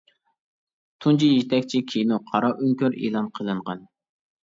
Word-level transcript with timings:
تۇنجى 1.05 1.29
يېتەكچى 1.33 1.83
كىنو 1.93 2.19
«قارا 2.33 2.53
ئۆڭكۈر» 2.59 3.01
ئېلان 3.05 3.33
قىلىنغان. 3.41 3.89